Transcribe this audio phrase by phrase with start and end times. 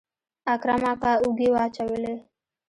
[0.53, 2.15] اکرم اکا اوږې واچولې.